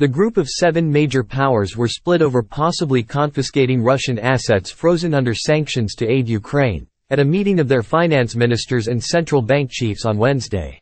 [0.00, 5.34] The group of seven major powers were split over possibly confiscating Russian assets frozen under
[5.34, 10.06] sanctions to aid Ukraine, at a meeting of their finance ministers and central bank chiefs
[10.06, 10.80] on Wednesday.